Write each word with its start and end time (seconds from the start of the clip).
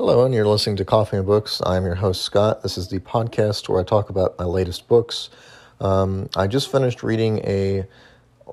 Hello, 0.00 0.24
and 0.24 0.34
you're 0.34 0.46
listening 0.46 0.76
to 0.76 0.84
Coffee 0.86 1.18
and 1.18 1.26
Books. 1.26 1.60
I'm 1.66 1.84
your 1.84 1.96
host, 1.96 2.22
Scott. 2.22 2.62
This 2.62 2.78
is 2.78 2.88
the 2.88 3.00
podcast 3.00 3.68
where 3.68 3.82
I 3.82 3.84
talk 3.84 4.08
about 4.08 4.38
my 4.38 4.46
latest 4.46 4.88
books. 4.88 5.28
Um, 5.78 6.30
I 6.34 6.46
just 6.46 6.72
finished 6.72 7.02
reading 7.02 7.40
a 7.40 7.84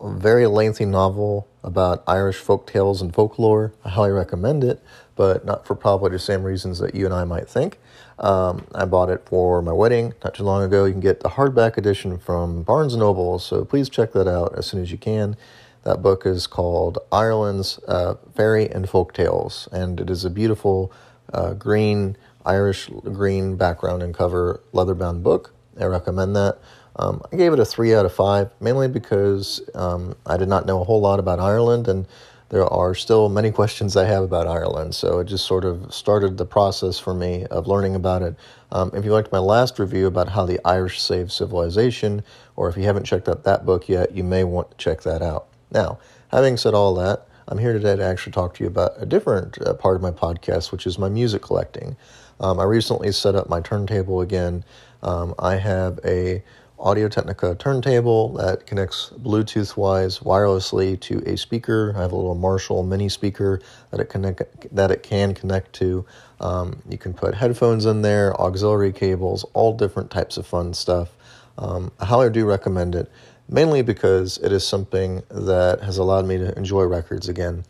very 0.03 0.45
lengthy 0.45 0.83
novel 0.83 1.47
about 1.63 2.03
Irish 2.05 2.35
folk 2.35 2.67
tales 2.67 3.01
and 3.01 3.15
folklore. 3.15 3.71
I 3.85 3.89
highly 3.91 4.11
recommend 4.11 4.65
it, 4.65 4.83
but 5.15 5.45
not 5.45 5.65
for 5.65 5.73
probably 5.73 6.11
the 6.11 6.19
same 6.19 6.43
reasons 6.43 6.79
that 6.79 6.93
you 6.93 7.05
and 7.05 7.13
I 7.13 7.23
might 7.23 7.47
think. 7.47 7.79
Um, 8.19 8.67
I 8.75 8.83
bought 8.83 9.09
it 9.09 9.23
for 9.25 9.61
my 9.61 9.71
wedding 9.71 10.15
not 10.25 10.33
too 10.33 10.43
long 10.43 10.63
ago. 10.63 10.83
You 10.83 10.91
can 10.91 10.99
get 10.99 11.21
the 11.21 11.29
hardback 11.29 11.77
edition 11.77 12.17
from 12.17 12.63
Barnes 12.63 12.93
& 12.95 12.97
Noble, 12.97 13.39
so 13.39 13.63
please 13.63 13.87
check 13.87 14.11
that 14.11 14.27
out 14.27 14.53
as 14.57 14.65
soon 14.65 14.81
as 14.81 14.91
you 14.91 14.97
can. 14.97 15.37
That 15.85 16.01
book 16.01 16.25
is 16.25 16.45
called 16.45 16.97
Ireland's 17.09 17.79
uh, 17.87 18.15
Fairy 18.35 18.69
and 18.69 18.89
Folk 18.89 19.13
Tales, 19.13 19.69
and 19.71 20.01
it 20.01 20.09
is 20.09 20.25
a 20.25 20.29
beautiful 20.29 20.91
uh, 21.33 21.53
green, 21.53 22.17
Irish 22.45 22.87
green 22.87 23.55
background 23.55 24.03
and 24.03 24.13
cover 24.13 24.61
leather 24.71 24.95
bound 24.95 25.23
book. 25.23 25.53
I 25.79 25.85
recommend 25.85 26.35
that. 26.35 26.59
Um, 26.95 27.21
I 27.31 27.35
gave 27.35 27.53
it 27.53 27.59
a 27.59 27.65
three 27.65 27.93
out 27.93 28.05
of 28.05 28.13
five, 28.13 28.49
mainly 28.59 28.87
because 28.87 29.61
um, 29.75 30.15
I 30.25 30.37
did 30.37 30.49
not 30.49 30.65
know 30.65 30.81
a 30.81 30.83
whole 30.83 30.99
lot 30.99 31.19
about 31.19 31.39
Ireland, 31.39 31.87
and 31.87 32.07
there 32.49 32.65
are 32.65 32.95
still 32.95 33.29
many 33.29 33.51
questions 33.59 33.95
I 33.95 34.05
have 34.05 34.23
about 34.23 34.47
Ireland. 34.47 34.95
So 34.95 35.19
it 35.19 35.25
just 35.25 35.45
sort 35.45 35.65
of 35.65 35.93
started 35.93 36.37
the 36.37 36.45
process 36.45 36.97
for 36.97 37.13
me 37.13 37.45
of 37.45 37.67
learning 37.67 37.95
about 37.95 38.23
it. 38.23 38.35
Um, 38.71 38.91
if 38.93 39.05
you 39.05 39.11
liked 39.11 39.31
my 39.31 39.39
last 39.39 39.79
review 39.79 40.07
about 40.07 40.29
how 40.29 40.45
the 40.45 40.59
Irish 40.65 41.01
saved 41.01 41.31
civilization, 41.31 42.23
or 42.55 42.67
if 42.69 42.77
you 42.77 42.83
haven't 42.83 43.05
checked 43.05 43.29
out 43.29 43.43
that 43.43 43.65
book 43.65 43.87
yet, 43.87 44.15
you 44.15 44.23
may 44.23 44.43
want 44.43 44.71
to 44.71 44.77
check 44.77 45.01
that 45.03 45.21
out. 45.21 45.47
Now, 45.71 45.99
having 46.29 46.57
said 46.57 46.73
all 46.73 46.95
that, 46.95 47.27
I'm 47.49 47.57
here 47.57 47.71
today 47.71 47.95
to 47.95 48.03
actually 48.03 48.33
talk 48.33 48.55
to 48.55 48.63
you 48.63 48.67
about 48.67 48.91
a 48.97 49.05
different 49.05 49.57
uh, 49.61 49.73
part 49.73 49.95
of 49.95 50.01
my 50.01 50.11
podcast, 50.11 50.73
which 50.73 50.85
is 50.85 50.99
my 50.99 51.07
music 51.07 51.41
collecting. 51.41 51.95
Um, 52.41 52.59
I 52.59 52.65
recently 52.65 53.09
set 53.13 53.35
up 53.35 53.47
my 53.47 53.61
turntable 53.61 54.19
again. 54.19 54.65
Um, 55.01 55.33
I 55.39 55.55
have 55.55 55.97
a 56.03 56.43
Audio 56.77 57.07
Technica 57.07 57.55
turntable 57.55 58.33
that 58.33 58.65
connects 58.65 59.11
Bluetooth 59.17 59.77
wise 59.77 60.19
wirelessly 60.19 60.99
to 60.99 61.23
a 61.25 61.37
speaker. 61.37 61.93
I 61.95 62.01
have 62.01 62.11
a 62.11 62.17
little 62.17 62.35
Marshall 62.35 62.83
mini 62.83 63.07
speaker 63.07 63.61
that 63.91 64.01
it 64.01 64.09
connect 64.09 64.75
that 64.75 64.91
it 64.91 65.01
can 65.01 65.33
connect 65.33 65.71
to. 65.75 66.05
Um, 66.41 66.83
you 66.89 66.97
can 66.97 67.13
put 67.13 67.33
headphones 67.33 67.85
in 67.85 68.01
there, 68.01 68.39
auxiliary 68.41 68.91
cables, 68.91 69.45
all 69.53 69.71
different 69.73 70.11
types 70.11 70.35
of 70.35 70.45
fun 70.45 70.73
stuff. 70.73 71.15
Um, 71.57 71.93
I 71.97 72.05
highly 72.05 72.29
do 72.29 72.45
recommend 72.45 72.93
it 72.93 73.09
mainly 73.49 73.81
because 73.81 74.37
it 74.39 74.51
is 74.51 74.65
something 74.67 75.23
that 75.29 75.81
has 75.81 75.97
allowed 75.97 76.25
me 76.25 76.37
to 76.37 76.57
enjoy 76.57 76.83
records 76.83 77.29
again. 77.29 77.63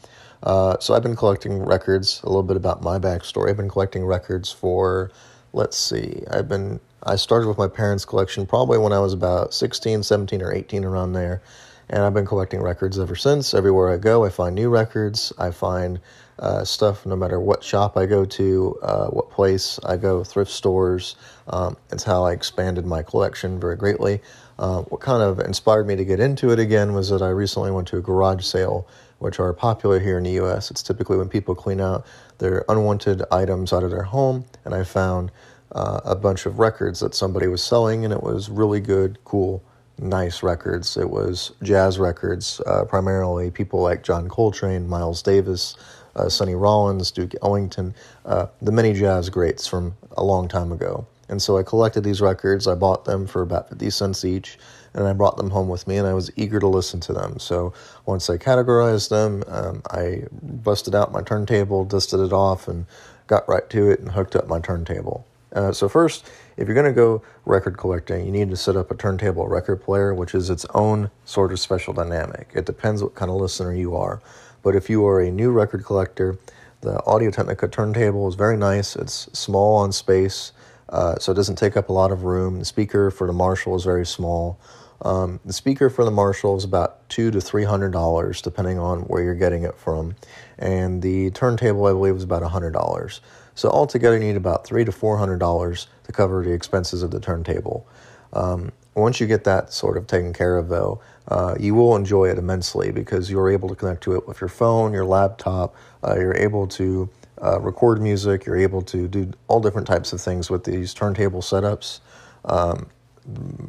Uh, 0.43 0.77
so 0.79 0.93
I've 0.93 1.03
been 1.03 1.15
collecting 1.15 1.59
records. 1.59 2.21
A 2.23 2.27
little 2.27 2.43
bit 2.43 2.57
about 2.57 2.83
my 2.83 2.99
backstory. 2.99 3.49
I've 3.49 3.57
been 3.57 3.69
collecting 3.69 4.05
records 4.05 4.51
for, 4.51 5.11
let's 5.53 5.77
see, 5.77 6.23
I've 6.31 6.47
been 6.47 6.79
I 7.03 7.15
started 7.15 7.47
with 7.47 7.57
my 7.57 7.67
parents' 7.67 8.05
collection 8.05 8.45
probably 8.45 8.77
when 8.77 8.91
I 8.91 8.99
was 8.99 9.13
about 9.13 9.53
16, 9.53 10.03
17, 10.03 10.41
or 10.41 10.51
18 10.51 10.83
around 10.83 11.13
there, 11.13 11.41
and 11.89 12.03
I've 12.03 12.13
been 12.13 12.25
collecting 12.25 12.61
records 12.61 12.99
ever 12.99 13.15
since. 13.15 13.53
Everywhere 13.53 13.89
I 13.89 13.97
go, 13.97 14.25
I 14.25 14.29
find 14.29 14.55
new 14.55 14.69
records. 14.69 15.31
I 15.37 15.51
find 15.51 15.99
uh, 16.39 16.63
stuff 16.63 17.05
no 17.05 17.15
matter 17.15 17.39
what 17.39 17.63
shop 17.63 17.97
I 17.97 18.05
go 18.05 18.25
to, 18.25 18.77
uh, 18.81 19.07
what 19.07 19.29
place 19.31 19.79
I 19.83 19.97
go, 19.97 20.23
thrift 20.23 20.51
stores. 20.51 21.15
Um, 21.47 21.77
it's 21.91 22.03
how 22.03 22.25
I 22.25 22.33
expanded 22.33 22.85
my 22.85 23.01
collection 23.01 23.59
very 23.59 23.75
greatly. 23.75 24.21
Uh, 24.59 24.81
what 24.83 25.01
kind 25.01 25.21
of 25.21 25.39
inspired 25.39 25.87
me 25.87 25.95
to 25.95 26.05
get 26.05 26.19
into 26.19 26.51
it 26.51 26.59
again 26.59 26.93
was 26.93 27.09
that 27.09 27.21
I 27.21 27.29
recently 27.29 27.71
went 27.71 27.87
to 27.89 27.97
a 27.97 28.01
garage 28.01 28.43
sale, 28.43 28.87
which 29.19 29.39
are 29.39 29.53
popular 29.53 29.99
here 29.99 30.17
in 30.17 30.23
the 30.23 30.39
US. 30.41 30.71
It's 30.71 30.83
typically 30.83 31.17
when 31.17 31.29
people 31.29 31.55
clean 31.55 31.79
out 31.79 32.05
their 32.39 32.65
unwanted 32.69 33.23
items 33.31 33.73
out 33.73 33.83
of 33.83 33.91
their 33.91 34.03
home, 34.03 34.45
and 34.65 34.73
I 34.73 34.83
found 34.83 35.31
uh, 35.71 36.01
a 36.05 36.15
bunch 36.15 36.45
of 36.45 36.59
records 36.59 36.99
that 36.99 37.13
somebody 37.13 37.47
was 37.47 37.63
selling, 37.63 38.03
and 38.03 38.13
it 38.13 38.23
was 38.23 38.49
really 38.49 38.79
good, 38.79 39.17
cool, 39.25 39.63
nice 39.99 40.43
records. 40.43 40.97
It 40.97 41.09
was 41.09 41.51
jazz 41.63 41.99
records, 41.99 42.61
uh, 42.65 42.85
primarily 42.85 43.51
people 43.51 43.81
like 43.81 44.03
John 44.03 44.29
Coltrane, 44.29 44.87
Miles 44.87 45.21
Davis, 45.21 45.75
uh, 46.17 46.29
Sonny 46.29 46.55
Rollins, 46.55 47.11
Duke 47.11 47.33
Ellington, 47.41 47.93
uh, 48.25 48.47
the 48.61 48.71
many 48.71 48.93
jazz 48.93 49.29
greats 49.29 49.67
from 49.67 49.95
a 50.17 50.23
long 50.23 50.47
time 50.47 50.71
ago. 50.71 51.05
And 51.29 51.41
so 51.41 51.57
I 51.57 51.63
collected 51.63 52.03
these 52.03 52.21
records. 52.21 52.67
I 52.67 52.75
bought 52.75 53.05
them 53.05 53.27
for 53.27 53.41
about 53.41 53.69
50 53.69 53.89
cents 53.89 54.23
each, 54.23 54.57
and 54.93 55.05
I 55.07 55.13
brought 55.13 55.37
them 55.37 55.49
home 55.49 55.67
with 55.67 55.87
me, 55.87 55.97
and 55.97 56.07
I 56.07 56.13
was 56.13 56.31
eager 56.37 56.59
to 56.59 56.67
listen 56.67 56.99
to 57.01 57.13
them. 57.13 57.39
So 57.39 57.73
once 58.05 58.29
I 58.29 58.37
categorized 58.37 59.09
them, 59.09 59.43
um, 59.47 59.81
I 59.91 60.23
busted 60.41 60.95
out 60.95 61.11
my 61.11 61.21
turntable, 61.21 61.83
dusted 61.83 62.21
it 62.21 62.31
off, 62.31 62.67
and 62.67 62.85
got 63.27 63.47
right 63.49 63.69
to 63.71 63.91
it 63.91 63.99
and 63.99 64.11
hooked 64.11 64.35
up 64.35 64.47
my 64.47 64.59
turntable. 64.59 65.25
Uh, 65.53 65.71
so 65.71 65.89
first, 65.89 66.29
if 66.57 66.67
you're 66.67 66.75
going 66.75 66.85
to 66.85 66.93
go 66.93 67.21
record 67.45 67.77
collecting, 67.77 68.25
you 68.25 68.31
need 68.31 68.49
to 68.49 68.57
set 68.57 68.75
up 68.75 68.91
a 68.91 68.95
turntable 68.95 69.47
record 69.47 69.81
player, 69.81 70.13
which 70.13 70.35
is 70.35 70.49
its 70.49 70.65
own 70.73 71.09
sort 71.25 71.51
of 71.51 71.59
special 71.59 71.93
dynamic. 71.93 72.51
It 72.53 72.65
depends 72.65 73.01
what 73.01 73.15
kind 73.15 73.31
of 73.31 73.37
listener 73.37 73.73
you 73.73 73.95
are. 73.95 74.21
But 74.63 74.75
if 74.75 74.89
you 74.89 75.05
are 75.05 75.21
a 75.21 75.31
new 75.31 75.51
record 75.51 75.85
collector, 75.85 76.37
the 76.81 77.03
Audio 77.05 77.31
Technica 77.31 77.67
turntable 77.67 78.27
is 78.27 78.35
very 78.35 78.57
nice. 78.57 78.95
It's 78.95 79.29
small 79.33 79.77
on 79.77 79.91
space. 79.91 80.51
Uh, 80.89 81.17
so 81.19 81.31
it 81.31 81.35
doesn't 81.35 81.57
take 81.57 81.75
up 81.75 81.89
a 81.89 81.93
lot 81.93 82.11
of 82.11 82.23
room. 82.23 82.59
The 82.59 82.65
speaker 82.65 83.11
for 83.11 83.27
the 83.27 83.33
Marshall 83.33 83.75
is 83.75 83.83
very 83.83 84.05
small. 84.05 84.59
Um, 85.01 85.39
the 85.45 85.53
speaker 85.53 85.89
for 85.89 86.05
the 86.05 86.11
Marshall 86.11 86.55
is 86.55 86.63
about 86.63 87.07
two 87.09 87.29
to 87.31 87.41
three 87.41 87.65
hundred 87.65 87.91
dollars, 87.91 88.41
depending 88.41 88.79
on 88.79 89.01
where 89.01 89.21
you're 89.21 89.35
getting 89.35 89.63
it 89.63 89.77
from, 89.77 90.15
and 90.57 91.01
the 91.01 91.29
turntable 91.31 91.85
I 91.85 91.91
believe 91.91 92.15
is 92.15 92.23
about 92.23 92.41
hundred 92.43 92.71
dollars. 92.71 93.21
So 93.53 93.69
altogether, 93.69 94.17
you 94.17 94.23
need 94.23 94.37
about 94.37 94.65
three 94.65 94.85
to 94.85 94.91
four 94.91 95.17
hundred 95.17 95.39
dollars 95.39 95.87
to 96.05 96.11
cover 96.11 96.43
the 96.43 96.51
expenses 96.51 97.03
of 97.03 97.11
the 97.11 97.19
turntable. 97.19 97.85
Um, 98.33 98.71
once 98.97 99.19
you 99.19 99.27
get 99.27 99.43
that 99.43 99.71
sort 99.71 99.97
of 99.97 100.07
taken 100.07 100.33
care 100.33 100.57
of, 100.57 100.69
though, 100.69 100.99
uh, 101.27 101.55
you 101.59 101.75
will 101.75 101.95
enjoy 101.95 102.29
it 102.29 102.37
immensely 102.37 102.91
because 102.91 103.29
you're 103.29 103.49
able 103.49 103.69
to 103.69 103.75
connect 103.75 104.01
to 104.01 104.15
it 104.15 104.27
with 104.27 104.41
your 104.41 104.47
phone, 104.47 104.93
your 104.93 105.05
laptop. 105.05 105.75
Uh, 106.03 106.15
you're 106.15 106.35
able 106.35 106.67
to 106.67 107.09
uh, 107.43 107.59
record 107.59 108.01
music. 108.01 108.45
You're 108.45 108.57
able 108.57 108.81
to 108.83 109.07
do 109.07 109.31
all 109.47 109.59
different 109.59 109.87
types 109.87 110.13
of 110.13 110.21
things 110.21 110.49
with 110.49 110.63
these 110.63 110.93
turntable 110.93 111.41
setups. 111.41 111.99
Um, 112.45 112.87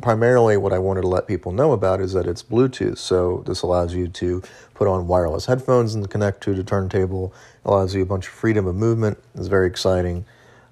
primarily, 0.01 0.57
what 0.57 0.73
I 0.73 0.79
wanted 0.79 1.03
to 1.03 1.09
let 1.09 1.27
people 1.27 1.53
know 1.53 1.73
about 1.73 2.01
is 2.01 2.13
that 2.13 2.27
it's 2.27 2.43
Bluetooth. 2.43 2.99
So 2.99 3.43
this 3.47 3.63
allows 3.63 3.95
you 3.95 4.09
to 4.09 4.43
put 4.75 4.87
on 4.89 5.09
wireless 5.09 5.47
headphones 5.47 5.95
and 5.95 6.09
connect 6.09 6.43
to 6.45 6.55
the 6.55 6.63
turntable. 6.63 7.35
It 7.65 7.69
allows 7.69 7.95
you 7.95 8.03
a 8.03 8.07
bunch 8.07 8.29
of 8.29 8.33
freedom 8.33 8.67
of 8.67 8.77
movement. 8.77 9.19
It's 9.35 9.49
very 9.49 9.67
exciting. 9.67 10.25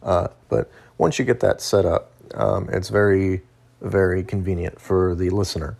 Uh, 0.02 0.28
but 0.48 0.70
once 0.98 1.18
you 1.18 1.24
get 1.24 1.40
that 1.40 1.60
set 1.60 1.84
up, 1.84 2.12
um, 2.34 2.68
it's 2.72 2.88
very, 2.88 3.42
very 3.80 4.22
convenient 4.22 4.80
for 4.80 5.14
the 5.14 5.30
listener. 5.30 5.76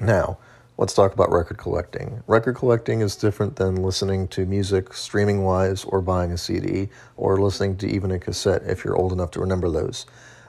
Now, 0.00 0.38
let's 0.78 0.94
talk 0.94 1.12
about 1.12 1.30
record 1.30 1.58
collecting. 1.58 2.22
Record 2.26 2.56
collecting 2.56 3.00
is 3.00 3.16
different 3.16 3.56
than 3.56 3.76
listening 3.76 4.28
to 4.28 4.46
music 4.46 4.92
streaming 4.94 5.44
wise 5.44 5.84
or 5.84 6.00
buying 6.00 6.32
a 6.32 6.38
CD 6.38 6.88
or 7.16 7.40
listening 7.40 7.76
to 7.78 7.86
even 7.86 8.10
a 8.10 8.18
cassette 8.18 8.62
if 8.64 8.84
you're 8.84 8.96
old 8.96 9.12
enough 9.12 9.30
to 9.32 9.40
remember 9.40 9.70
those. 9.70 10.06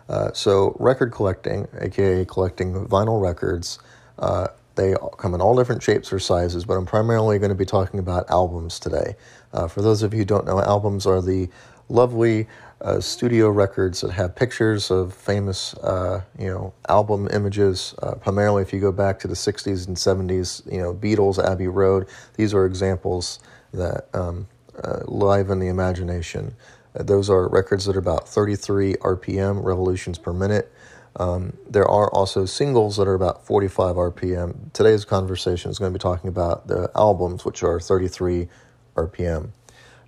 Uh, 0.10 0.32
so, 0.34 0.76
record 0.80 1.12
collecting, 1.12 1.68
aka 1.80 2.26
collecting 2.26 2.74
vinyl 2.88 3.22
records, 3.22 3.80
uh, 4.20 4.48
they 4.76 4.96
come 5.18 5.34
in 5.34 5.42
all 5.42 5.56
different 5.56 5.84
shapes 5.84 6.12
or 6.12 6.20
sizes, 6.20 6.66
but 6.66 6.74
I'm 6.74 6.86
primarily 6.86 7.38
going 7.40 7.50
to 7.50 7.56
be 7.56 7.66
talking 7.66 8.00
about 8.00 8.30
albums 8.30 8.80
today. 8.80 9.16
Uh, 9.54 9.68
for 9.68 9.82
those 9.82 10.02
of 10.02 10.14
you 10.14 10.20
who 10.20 10.26
don't 10.26 10.46
know, 10.46 10.60
albums 10.60 11.06
are 11.06 11.22
the 11.22 11.50
lovely 11.90 12.48
uh, 12.84 13.00
studio 13.00 13.50
records 13.50 14.02
that 14.02 14.12
have 14.12 14.36
pictures 14.36 14.92
of 14.92 15.14
famous, 15.14 15.74
uh, 15.76 16.22
you 16.38 16.48
know, 16.48 16.74
album 16.90 17.30
images. 17.32 17.96
Uh, 18.02 18.16
primarily, 18.16 18.62
if 18.62 18.74
you 18.74 18.80
go 18.80 18.92
back 18.92 19.20
to 19.20 19.28
the 19.28 19.36
'60s 19.36 19.88
and 19.88 19.96
'70s, 19.96 20.70
you 20.72 20.80
know, 20.80 20.94
Beatles, 20.94 21.44
Abbey 21.44 21.68
Road. 21.68 22.08
These 22.36 22.54
are 22.54 22.66
examples 22.66 23.40
that 23.74 24.08
um, 24.14 24.48
uh, 24.84 25.00
liven 25.06 25.60
the 25.60 25.68
imagination. 25.68 26.56
Uh, 26.96 27.04
those 27.04 27.30
are 27.30 27.48
records 27.48 27.86
that 27.86 27.96
are 27.96 28.00
about 28.00 28.28
33 28.28 28.96
RPM, 28.96 29.64
revolutions 29.64 30.18
per 30.18 30.34
minute. 30.34 30.72
Um, 31.16 31.56
there 31.70 31.88
are 31.88 32.12
also 32.12 32.46
singles 32.46 32.98
that 32.98 33.08
are 33.08 33.14
about 33.14 33.46
45 33.46 33.96
RPM. 33.96 34.74
Today's 34.74 35.06
conversation 35.06 35.70
is 35.70 35.80
going 35.80 35.94
to 35.94 35.98
be 35.98 36.02
talking 36.02 36.28
about 36.28 36.68
the 36.68 36.90
albums, 36.96 37.46
which 37.46 37.64
are 37.64 37.80
33 37.80 38.48
RPM. 38.96 39.52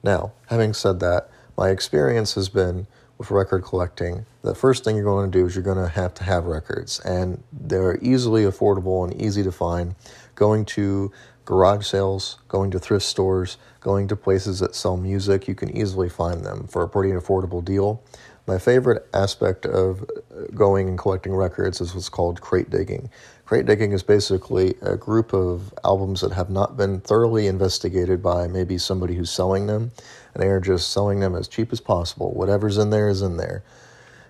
Now, 0.03 0.33
having 0.47 0.73
said 0.73 0.99
that, 0.99 1.29
my 1.57 1.69
experience 1.69 2.35
has 2.35 2.49
been 2.49 2.87
with 3.17 3.31
record 3.31 3.63
collecting, 3.63 4.25
the 4.41 4.55
first 4.55 4.83
thing 4.83 4.95
you're 4.95 5.05
going 5.05 5.31
to 5.31 5.37
do 5.39 5.45
is 5.45 5.55
you're 5.55 5.63
going 5.63 5.77
to 5.77 5.87
have 5.87 6.13
to 6.15 6.23
have 6.23 6.45
records, 6.45 6.99
and 7.01 7.41
they're 7.53 7.97
easily 8.01 8.43
affordable 8.43 9.03
and 9.03 9.21
easy 9.21 9.41
to 9.43 9.51
find. 9.51 9.95
Going 10.35 10.65
to 10.65 11.11
garage 11.45 11.85
sales, 11.85 12.39
going 12.47 12.71
to 12.71 12.79
thrift 12.79 13.05
stores, 13.05 13.57
going 13.79 14.07
to 14.07 14.15
places 14.15 14.59
that 14.59 14.75
sell 14.75 14.97
music. 14.97 15.47
You 15.47 15.55
can 15.55 15.75
easily 15.75 16.09
find 16.09 16.43
them 16.43 16.67
for 16.67 16.81
a 16.83 16.89
pretty 16.89 17.13
affordable 17.13 17.63
deal. 17.63 18.03
My 18.47 18.59
favorite 18.59 19.07
aspect 19.11 19.65
of 19.65 20.07
going 20.53 20.87
and 20.87 20.99
collecting 20.99 21.33
records 21.33 21.81
is 21.81 21.95
what's 21.95 22.09
called 22.09 22.41
crate 22.41 22.69
digging. 22.69 23.09
Crate 23.43 23.65
digging 23.65 23.91
is 23.91 24.03
basically 24.03 24.75
a 24.83 24.95
group 24.95 25.33
of 25.33 25.73
albums 25.83 26.21
that 26.21 26.31
have 26.33 26.51
not 26.51 26.77
been 26.77 26.99
thoroughly 26.99 27.47
investigated 27.47 28.21
by 28.21 28.47
maybe 28.47 28.77
somebody 28.77 29.15
who's 29.15 29.31
selling 29.31 29.65
them, 29.65 29.91
and 30.33 30.43
they 30.43 30.47
are 30.47 30.59
just 30.59 30.91
selling 30.91 31.21
them 31.21 31.35
as 31.35 31.47
cheap 31.47 31.73
as 31.73 31.79
possible. 31.79 32.33
Whatever's 32.33 32.77
in 32.77 32.91
there 32.91 33.09
is 33.09 33.23
in 33.23 33.37
there. 33.37 33.63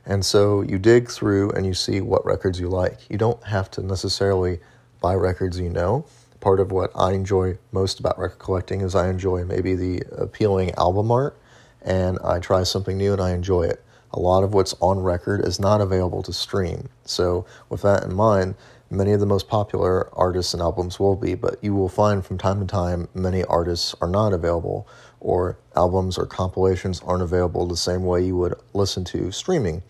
And 0.06 0.25
so 0.25 0.61
you 0.61 0.77
dig 0.77 1.09
through 1.09 1.51
and 1.51 1.65
you 1.65 1.73
see 1.73 2.00
what 2.00 2.25
records 2.25 2.57
you 2.57 2.69
like. 2.69 3.09
You 3.09 3.18
don't 3.18 3.44
have 3.44 3.69
to 3.71 3.81
necessarily 3.81 4.59
buy 5.01 5.15
records 5.15 5.59
you 5.59 5.69
know. 5.69 6.06
Part 6.39 6.61
of 6.61 6.71
what 6.71 6.91
I 6.95 7.11
enjoy 7.11 7.57
most 7.73 8.00
about 8.00 8.18
record 8.18 8.39
collecting 8.39 8.79
is 8.79 8.95
I 8.95 9.09
enjoy 9.09 9.44
maybe 9.44 9.75
the 9.75 10.03
appealing 10.18 10.71
album 10.75 11.11
art 11.11 11.38
and 11.81 12.18
I 12.23 12.39
try 12.39 12.63
something 12.63 12.97
new 12.97 13.11
and 13.13 13.21
I 13.21 13.31
enjoy 13.31 13.63
it 13.63 13.84
a 14.15 14.19
lot 14.19 14.44
of 14.44 14.53
what's 14.53 14.73
on 14.79 15.00
record 15.00 15.45
is 15.45 15.59
not 15.59 15.81
available 15.81 16.23
to 16.23 16.31
stream. 16.31 16.88
So, 17.03 17.45
with 17.69 17.81
that 17.81 18.03
in 18.03 18.13
mind, 18.13 18.56
many 18.89 19.12
of 19.12 19.19
the 19.19 19.25
most 19.25 19.50
popular 19.50 20.09
artists 20.17 20.53
and 20.53 20.62
albums 20.62 21.00
will 21.00 21.17
be, 21.17 21.35
but 21.35 21.62
you 21.62 21.75
will 21.75 21.89
find 21.89 22.25
from 22.25 22.38
time 22.38 22.62
to 22.62 22.65
time 22.65 23.09
many 23.13 23.44
artists 23.44 23.94
are 24.00 24.07
not 24.07 24.31
available, 24.31 24.88
or 25.19 25.57
albums 25.75 26.17
or 26.17 26.25
compilations 26.25 27.01
aren't 27.01 27.23
available 27.23 27.67
the 27.67 27.75
same 27.75 28.06
way 28.06 28.23
you 28.23 28.38
would 28.38 28.56
listen 28.73 29.03
to 29.03 29.31
streaming. 29.31 29.83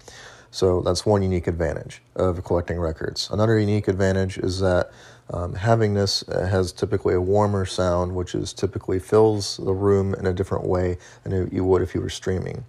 So, 0.50 0.82
that's 0.82 1.06
one 1.06 1.22
unique 1.22 1.46
advantage 1.46 2.02
of 2.16 2.44
collecting 2.44 2.80
records. 2.80 3.30
Another 3.32 3.60
unique 3.60 3.88
advantage 3.88 4.40
is 4.40 4.60
that 4.62 4.90
um, 5.30 5.54
having 5.54 5.94
this 5.94 6.28
uh, 6.30 6.48
has 6.48 6.72
typically 6.72 7.14
a 7.14 7.22
warmer 7.22 7.66
sound, 7.66 8.16
which 8.16 8.34
is 8.34 8.54
typically 8.54 9.00
fills 9.00 9.58
the 9.58 9.74
room 9.74 10.16
in 10.16 10.26
a 10.26 10.34
different 10.34 10.66
way 10.66 10.98
than 11.24 11.50
you 11.52 11.64
would 11.64 11.84
if 11.84 11.94
you 11.94 12.02
were 12.02 12.10
streaming. 12.10 12.66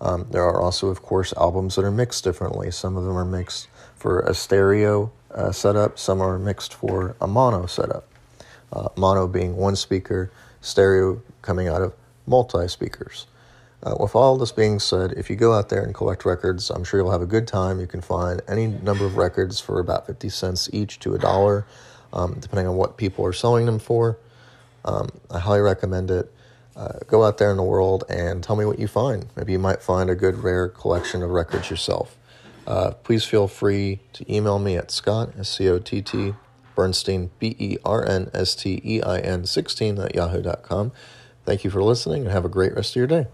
Um, 0.00 0.26
there 0.30 0.44
are 0.44 0.60
also, 0.60 0.88
of 0.88 1.02
course, 1.02 1.34
albums 1.36 1.76
that 1.76 1.84
are 1.84 1.90
mixed 1.90 2.24
differently. 2.24 2.70
Some 2.70 2.96
of 2.96 3.04
them 3.04 3.16
are 3.16 3.24
mixed 3.24 3.68
for 3.94 4.20
a 4.20 4.32
stereo 4.32 5.12
uh, 5.34 5.52
setup, 5.52 5.98
some 5.98 6.20
are 6.20 6.38
mixed 6.38 6.74
for 6.74 7.14
a 7.20 7.26
mono 7.26 7.66
setup. 7.66 8.08
Uh, 8.72 8.88
mono 8.96 9.26
being 9.26 9.56
one 9.56 9.76
speaker, 9.76 10.30
stereo 10.60 11.20
coming 11.42 11.68
out 11.68 11.82
of 11.82 11.92
multi 12.26 12.66
speakers. 12.68 13.26
Uh, 13.82 13.94
with 13.98 14.14
all 14.14 14.36
this 14.36 14.52
being 14.52 14.78
said, 14.78 15.12
if 15.12 15.30
you 15.30 15.36
go 15.36 15.54
out 15.54 15.70
there 15.70 15.82
and 15.82 15.94
collect 15.94 16.24
records, 16.24 16.70
I'm 16.70 16.84
sure 16.84 17.00
you'll 17.00 17.10
have 17.10 17.22
a 17.22 17.26
good 17.26 17.46
time. 17.46 17.80
You 17.80 17.86
can 17.86 18.02
find 18.02 18.42
any 18.46 18.66
number 18.66 19.06
of 19.06 19.16
records 19.16 19.58
for 19.58 19.80
about 19.80 20.06
50 20.06 20.28
cents 20.28 20.68
each 20.72 20.98
to 21.00 21.14
a 21.14 21.18
dollar, 21.18 21.64
um, 22.12 22.36
depending 22.40 22.66
on 22.66 22.76
what 22.76 22.98
people 22.98 23.24
are 23.24 23.32
selling 23.32 23.66
them 23.66 23.78
for. 23.78 24.18
Um, 24.84 25.08
I 25.30 25.38
highly 25.38 25.60
recommend 25.60 26.10
it. 26.10 26.30
Uh, 26.80 26.98
go 27.06 27.24
out 27.24 27.36
there 27.36 27.50
in 27.50 27.58
the 27.58 27.62
world 27.62 28.04
and 28.08 28.42
tell 28.42 28.56
me 28.56 28.64
what 28.64 28.78
you 28.78 28.88
find. 28.88 29.26
Maybe 29.36 29.52
you 29.52 29.58
might 29.58 29.82
find 29.82 30.08
a 30.08 30.14
good, 30.14 30.38
rare 30.38 30.66
collection 30.66 31.22
of 31.22 31.28
records 31.28 31.68
yourself. 31.68 32.16
Uh, 32.66 32.92
please 32.92 33.22
feel 33.22 33.48
free 33.48 34.00
to 34.14 34.34
email 34.34 34.58
me 34.58 34.78
at 34.78 34.90
Scott, 34.90 35.34
S 35.38 35.50
C 35.50 35.68
O 35.68 35.78
T 35.78 36.00
T, 36.00 36.32
Bernstein, 36.74 37.30
B 37.38 37.54
E 37.58 37.76
R 37.84 38.02
N 38.08 38.30
S 38.32 38.54
T 38.54 38.80
E 38.82 39.02
I 39.02 39.18
N 39.18 39.44
16 39.44 39.98
at 39.98 40.14
yahoo.com. 40.14 40.92
Thank 41.44 41.64
you 41.64 41.70
for 41.70 41.82
listening 41.82 42.22
and 42.22 42.30
have 42.30 42.46
a 42.46 42.48
great 42.48 42.74
rest 42.74 42.92
of 42.92 42.96
your 42.96 43.06
day. 43.06 43.26